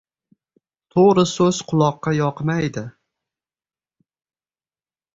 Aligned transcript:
•To‘g‘ri 0.95 1.25
so‘z 1.33 1.59
quloqqa 1.73 2.15
yoqmaydi. 2.21 2.87